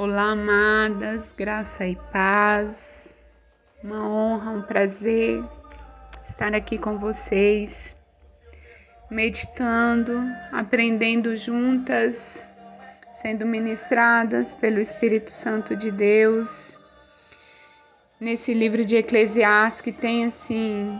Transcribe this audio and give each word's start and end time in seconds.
Olá, 0.00 0.30
amadas, 0.30 1.34
graça 1.36 1.84
e 1.84 1.96
paz. 2.12 3.16
Uma 3.82 4.08
honra, 4.08 4.52
um 4.52 4.62
prazer 4.62 5.42
estar 6.24 6.54
aqui 6.54 6.78
com 6.78 6.96
vocês, 7.00 7.96
meditando, 9.10 10.22
aprendendo 10.52 11.34
juntas, 11.34 12.48
sendo 13.10 13.44
ministradas 13.44 14.54
pelo 14.54 14.78
Espírito 14.78 15.32
Santo 15.32 15.74
de 15.74 15.90
Deus. 15.90 16.78
Nesse 18.20 18.54
livro 18.54 18.84
de 18.84 18.94
Eclesiastes 18.94 19.80
que 19.80 19.90
tem 19.90 20.26
assim 20.26 20.96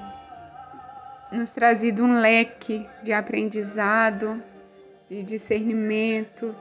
nos 1.31 1.53
trazido 1.53 2.03
um 2.03 2.19
leque 2.19 2.85
de 3.05 3.13
aprendizado, 3.13 4.43
de 5.09 5.23
discernimento, 5.23 6.53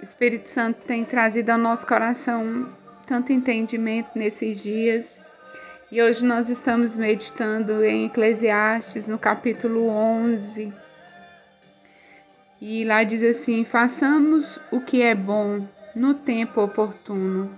o 0.00 0.02
Espírito 0.02 0.48
Santo 0.48 0.82
tem 0.86 1.04
trazido 1.04 1.50
ao 1.50 1.58
nosso 1.58 1.86
coração 1.86 2.68
tanto 3.06 3.32
entendimento 3.32 4.10
nesses 4.14 4.62
dias. 4.62 5.24
E 5.90 6.02
hoje 6.02 6.24
nós 6.24 6.48
estamos 6.48 6.96
meditando 6.96 7.84
em 7.84 8.06
Eclesiastes, 8.06 9.08
no 9.08 9.18
capítulo 9.18 9.88
11. 9.88 10.72
E 12.60 12.84
lá 12.84 13.04
diz 13.04 13.22
assim: 13.22 13.64
façamos 13.64 14.60
o 14.70 14.80
que 14.80 15.02
é 15.02 15.14
bom 15.14 15.66
no 15.94 16.14
tempo 16.14 16.60
oportuno. 16.60 17.56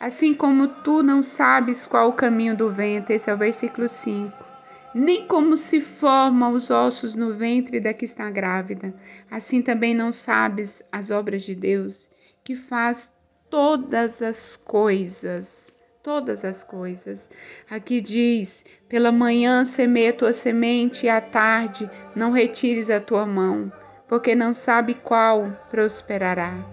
Assim 0.00 0.32
como 0.32 0.68
tu 0.68 1.02
não 1.02 1.22
sabes 1.22 1.84
qual 1.84 2.08
o 2.08 2.12
caminho 2.12 2.56
do 2.56 2.70
vento, 2.70 3.10
esse 3.10 3.28
é 3.28 3.34
o 3.34 3.38
versículo 3.38 3.88
5 3.88 4.47
nem 4.94 5.26
como 5.26 5.56
se 5.56 5.80
formam 5.80 6.54
os 6.54 6.70
ossos 6.70 7.14
no 7.14 7.34
ventre 7.34 7.80
da 7.80 7.92
que 7.92 8.04
está 8.04 8.30
grávida. 8.30 8.94
Assim 9.30 9.60
também 9.60 9.94
não 9.94 10.12
sabes 10.12 10.82
as 10.90 11.10
obras 11.10 11.44
de 11.44 11.54
Deus, 11.54 12.10
que 12.42 12.54
faz 12.54 13.14
todas 13.50 14.22
as 14.22 14.56
coisas. 14.56 15.76
Todas 16.02 16.44
as 16.44 16.64
coisas. 16.64 17.30
Aqui 17.68 18.00
diz: 18.00 18.64
pela 18.88 19.12
manhã 19.12 19.64
semeia 19.64 20.12
tua 20.12 20.32
semente 20.32 21.04
e 21.04 21.08
à 21.08 21.20
tarde 21.20 21.90
não 22.14 22.30
retires 22.30 22.88
a 22.88 23.00
tua 23.00 23.26
mão, 23.26 23.70
porque 24.06 24.34
não 24.34 24.54
sabe 24.54 24.94
qual 24.94 25.50
prosperará. 25.68 26.64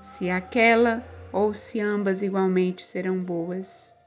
Se 0.00 0.30
aquela 0.30 1.04
ou 1.32 1.52
se 1.52 1.80
ambas 1.80 2.22
igualmente 2.22 2.86
serão 2.86 3.18
boas. 3.18 3.97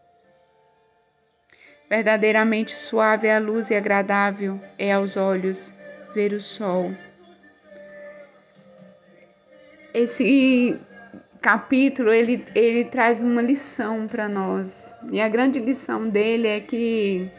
Verdadeiramente 1.91 2.71
suave 2.71 3.27
é 3.27 3.35
a 3.35 3.39
luz 3.39 3.69
e 3.69 3.75
agradável 3.75 4.61
é 4.77 4.93
aos 4.93 5.17
olhos 5.17 5.73
ver 6.15 6.31
o 6.31 6.39
sol. 6.39 6.95
Esse 9.93 10.79
capítulo 11.41 12.13
ele, 12.13 12.45
ele 12.55 12.85
traz 12.85 13.21
uma 13.21 13.41
lição 13.41 14.07
para 14.07 14.29
nós. 14.29 14.95
E 15.11 15.19
a 15.19 15.27
grande 15.27 15.59
lição 15.59 16.07
dele 16.07 16.47
é 16.47 16.61
que 16.61 17.29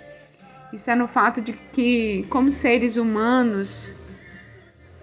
está 0.71 0.95
no 0.95 1.09
fato 1.09 1.41
de 1.41 1.55
que, 1.55 2.27
como 2.29 2.53
seres 2.53 2.99
humanos, 2.99 3.95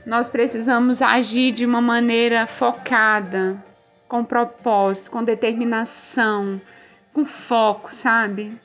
nós 0.05 0.29
precisamos 0.29 1.01
agir 1.01 1.53
de 1.53 1.65
uma 1.65 1.81
maneira 1.81 2.45
focada, 2.45 3.57
com 4.07 4.23
propósito, 4.23 5.09
com 5.09 5.23
determinação, 5.23 6.61
com 7.11 7.25
foco, 7.25 7.91
sabe? 7.91 8.55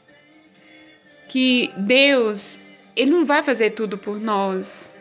Que 1.28 1.70
Deus, 1.76 2.60
ele 2.96 3.10
não 3.10 3.24
vai 3.24 3.42
fazer 3.42 3.70
tudo 3.70 3.98
por 3.98 4.20
nós. 4.20 4.94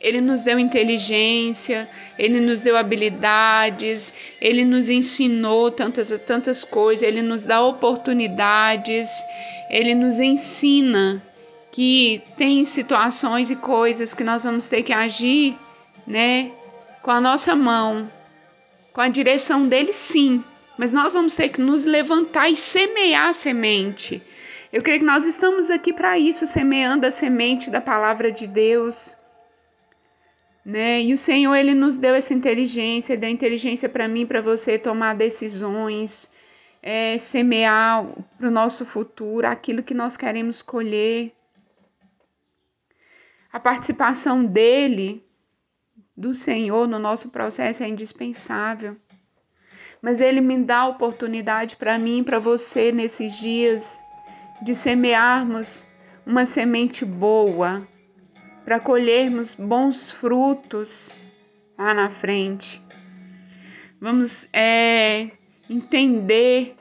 Ele 0.00 0.20
nos 0.20 0.42
deu 0.42 0.58
inteligência, 0.58 1.88
ele 2.18 2.40
nos 2.40 2.60
deu 2.60 2.76
habilidades, 2.76 4.14
ele 4.40 4.64
nos 4.64 4.88
ensinou 4.88 5.70
tantas 5.70 6.18
tantas 6.26 6.64
coisas, 6.64 7.06
ele 7.06 7.22
nos 7.22 7.44
dá 7.44 7.64
oportunidades, 7.64 9.24
ele 9.70 9.94
nos 9.94 10.18
ensina 10.18 11.22
que 11.70 12.20
tem 12.36 12.64
situações 12.64 13.48
e 13.48 13.56
coisas 13.56 14.12
que 14.12 14.24
nós 14.24 14.42
vamos 14.42 14.66
ter 14.66 14.82
que 14.82 14.92
agir, 14.92 15.56
né, 16.06 16.50
com 17.00 17.10
a 17.10 17.20
nossa 17.20 17.54
mão, 17.54 18.10
com 18.92 19.00
a 19.00 19.08
direção 19.08 19.68
dele 19.68 19.92
sim, 19.92 20.44
mas 20.76 20.92
nós 20.92 21.14
vamos 21.14 21.34
ter 21.34 21.48
que 21.48 21.60
nos 21.60 21.84
levantar 21.84 22.50
e 22.50 22.56
semear 22.56 23.30
a 23.30 23.32
semente 23.32 24.20
eu 24.72 24.82
creio 24.82 25.00
que 25.00 25.04
nós 25.04 25.26
estamos 25.26 25.70
aqui 25.70 25.92
para 25.92 26.18
isso, 26.18 26.46
semeando 26.46 27.06
a 27.06 27.10
semente 27.10 27.68
da 27.68 27.80
palavra 27.80 28.32
de 28.32 28.46
Deus. 28.46 29.14
Né? 30.64 31.02
E 31.02 31.12
o 31.12 31.18
Senhor, 31.18 31.54
ele 31.54 31.74
nos 31.74 31.96
deu 31.96 32.14
essa 32.14 32.32
inteligência, 32.32 33.14
deu 33.14 33.28
inteligência 33.28 33.86
para 33.86 34.08
mim, 34.08 34.24
para 34.24 34.40
você 34.40 34.78
tomar 34.78 35.14
decisões, 35.14 36.30
é, 36.82 37.18
semear 37.18 38.06
para 38.38 38.48
o 38.48 38.50
nosso 38.50 38.86
futuro 38.86 39.46
aquilo 39.46 39.82
que 39.82 39.92
nós 39.92 40.16
queremos 40.16 40.62
colher. 40.62 41.32
A 43.52 43.60
participação 43.60 44.42
dele, 44.42 45.22
do 46.16 46.32
Senhor, 46.32 46.88
no 46.88 46.98
nosso 46.98 47.28
processo 47.28 47.82
é 47.82 47.88
indispensável. 47.88 48.96
Mas 50.00 50.18
ele 50.18 50.40
me 50.40 50.56
dá 50.64 50.86
oportunidade 50.86 51.76
para 51.76 51.98
mim, 51.98 52.24
para 52.24 52.38
você 52.38 52.90
nesses 52.90 53.38
dias 53.38 54.02
de 54.62 54.74
semearmos 54.74 55.86
uma 56.24 56.46
semente 56.46 57.04
boa 57.04 57.86
para 58.64 58.78
colhermos 58.78 59.54
bons 59.54 60.10
frutos 60.10 61.16
lá 61.76 61.92
na 61.92 62.08
frente. 62.08 62.80
Vamos 64.00 64.48
é, 64.52 65.30
entender 65.68 66.76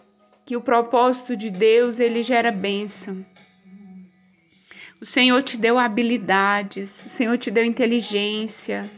que 0.45 0.55
o 0.55 0.61
propósito 0.61 1.35
de 1.35 1.49
Deus 1.49 1.99
ele 1.99 2.23
gera 2.23 2.51
bênção. 2.51 3.25
O 4.99 5.05
Senhor 5.05 5.41
te 5.41 5.57
deu 5.57 5.79
habilidades, 5.79 7.05
o 7.05 7.09
Senhor 7.09 7.37
te 7.37 7.49
deu 7.49 7.65
inteligência. 7.65 8.89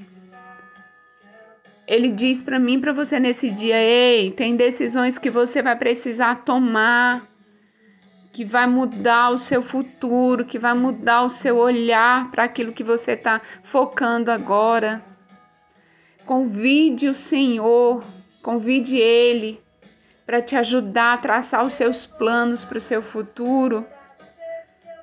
Ele 1.88 2.10
diz 2.10 2.42
para 2.42 2.60
mim, 2.60 2.80
para 2.80 2.92
você 2.92 3.20
nesse 3.20 3.50
dia, 3.50 3.78
ei, 3.78 4.32
tem 4.32 4.56
decisões 4.56 5.18
que 5.18 5.30
você 5.30 5.62
vai 5.62 5.78
precisar 5.78 6.44
tomar 6.44 7.33
que 8.34 8.44
vai 8.44 8.66
mudar 8.66 9.30
o 9.30 9.38
seu 9.38 9.62
futuro, 9.62 10.44
que 10.44 10.58
vai 10.58 10.74
mudar 10.74 11.24
o 11.24 11.30
seu 11.30 11.56
olhar 11.58 12.32
para 12.32 12.46
aquilo 12.46 12.74
que 12.74 12.84
você 12.84 13.12
está 13.12 13.40
focando 13.62 14.32
agora. 14.32 15.06
Convide 16.26 17.08
o 17.08 17.14
Senhor, 17.14 18.04
convide 18.42 18.98
Ele 18.98 19.62
para 20.26 20.42
te 20.42 20.56
ajudar 20.56 21.14
a 21.14 21.18
traçar 21.18 21.64
os 21.64 21.74
seus 21.74 22.08
planos 22.08 22.66
para 22.66 22.78
o 22.80 22.82
seu 22.82 23.04
futuro. 23.04 23.86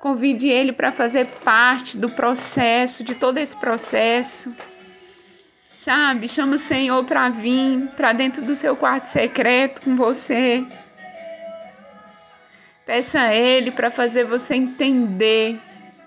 Convide 0.01 0.49
Ele 0.49 0.73
para 0.73 0.91
fazer 0.91 1.27
parte 1.41 1.97
do 1.97 2.09
processo, 2.09 3.01
de 3.01 3.15
todo 3.15 3.37
esse 3.37 3.55
processo. 3.55 4.53
Sabe? 5.77 6.27
Chama 6.27 6.55
o 6.55 6.59
Senhor 6.59 7.05
para 7.05 7.29
vir 7.29 7.87
para 7.95 8.11
dentro 8.11 8.41
do 8.41 8.55
seu 8.55 8.75
quarto 8.75 9.05
secreto 9.05 9.81
com 9.81 9.95
você 9.95 10.67
Peça 12.91 13.21
a 13.21 13.33
Ele 13.33 13.71
para 13.71 13.89
fazer 13.89 14.25
você 14.25 14.53
entender, 14.53 15.57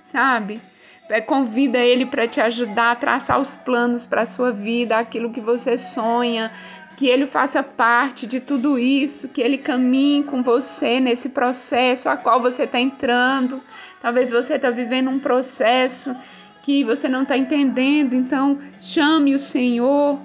sabe? 0.03 0.61
É, 1.09 1.19
convida 1.19 1.79
Ele 1.79 2.05
para 2.05 2.29
te 2.29 2.43
ajudar 2.43 2.91
a 2.91 2.95
traçar 2.95 3.41
os 3.41 3.55
planos 3.55 4.07
para 4.07 4.21
a 4.21 4.27
sua 4.27 4.53
vida, 4.53 4.99
aquilo 4.99 5.33
que 5.33 5.41
você 5.41 5.79
sonha, 5.79 6.53
que 6.95 7.07
Ele 7.07 7.25
faça 7.25 7.63
parte 7.63 8.27
de 8.27 8.39
tudo 8.39 8.79
isso, 8.79 9.31
que 9.31 9.41
Ele 9.41 9.57
caminhe 9.57 10.25
com 10.25 10.43
você 10.43 11.01
nesse 11.01 11.31
processo 11.31 12.11
a 12.11 12.19
qual 12.19 12.43
você 12.43 12.65
está 12.65 12.79
entrando. 12.79 13.63
Talvez 14.03 14.31
você 14.31 14.57
está 14.57 14.69
vivendo 14.69 15.09
um 15.09 15.19
processo 15.19 16.15
que 16.61 16.85
você 16.85 17.09
não 17.09 17.23
está 17.23 17.35
entendendo, 17.35 18.15
então 18.15 18.59
chame 18.79 19.35
o 19.35 19.39
Senhor, 19.39 20.21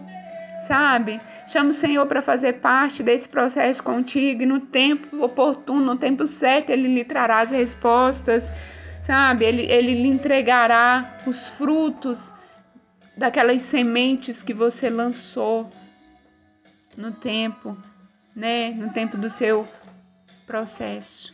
sabe? 0.59 1.19
Chama 1.47 1.69
o 1.69 1.73
Senhor 1.73 2.05
para 2.05 2.21
fazer 2.21 2.53
parte 2.53 3.01
desse 3.01 3.27
processo 3.27 3.81
contigo 3.83 4.43
e 4.43 4.45
no 4.45 4.59
tempo 4.59 5.23
oportuno, 5.23 5.81
no 5.81 5.95
tempo 5.95 6.25
certo, 6.25 6.69
Ele 6.69 6.87
lhe 6.87 7.03
trará 7.03 7.39
as 7.39 7.51
respostas, 7.51 8.51
sabe? 9.01 9.45
Ele, 9.45 9.63
ele 9.63 9.93
lhe 9.95 10.07
entregará 10.09 11.19
os 11.25 11.49
frutos 11.49 12.33
daquelas 13.17 13.61
sementes 13.61 14.43
que 14.43 14.53
você 14.53 14.89
lançou 14.89 15.71
no 16.97 17.11
tempo, 17.11 17.77
né? 18.35 18.71
No 18.71 18.91
tempo 18.91 19.17
do 19.17 19.29
seu 19.29 19.67
processo. 20.45 21.33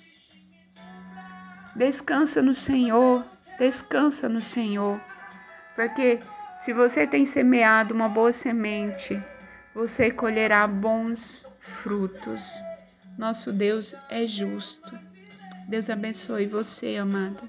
Descansa 1.75 2.41
no 2.41 2.55
Senhor, 2.55 3.25
descansa 3.59 4.29
no 4.29 4.41
Senhor, 4.41 4.99
porque 5.75 6.21
se 6.55 6.71
você 6.73 7.05
tem 7.05 7.25
semeado 7.25 7.93
uma 7.93 8.07
boa 8.07 8.31
semente, 8.31 9.21
você 9.73 10.09
colherá 10.09 10.65
bons 10.67 11.47
frutos. 11.59 12.63
Nosso 13.17 13.51
Deus 13.51 13.95
é 14.09 14.25
justo. 14.25 14.97
Deus 15.67 15.89
abençoe 15.89 16.45
você, 16.45 16.97
amada. 16.97 17.43